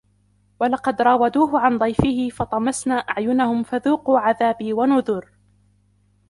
وَلَقَد 0.59 1.01
راوَدوهُ 1.01 1.59
عَن 1.59 1.77
ضَيفِهِ 1.77 2.29
فَطَمَسنا 2.29 2.95
أَعيُنَهُم 2.95 3.63
فَذوقوا 3.63 4.19
عَذابي 4.19 4.73
وَنُذُرِ 4.73 5.29